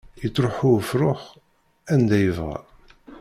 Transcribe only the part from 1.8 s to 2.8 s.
anda yebɣa.